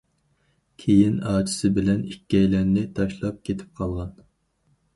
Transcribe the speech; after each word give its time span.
كېيىن 0.83 1.19
ئاچىسى 1.33 1.71
بىلەن 1.75 2.01
ئىككىيلەننى 2.13 2.87
تاشلاپ 3.01 3.41
كېتىپ 3.51 3.81
قالغان. 3.83 4.13